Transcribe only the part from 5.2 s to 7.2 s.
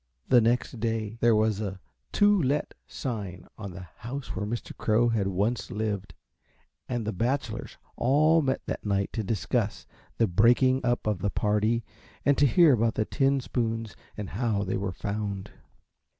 once lived, and the